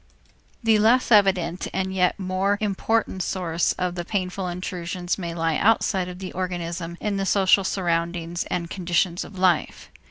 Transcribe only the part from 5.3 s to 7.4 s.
lie outside of the organism in the